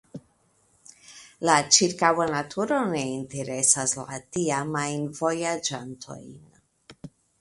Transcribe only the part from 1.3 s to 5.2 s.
La ĉirkaŭa naturo ne interesas la tiamajn